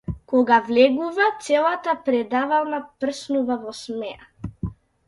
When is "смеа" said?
3.85-4.73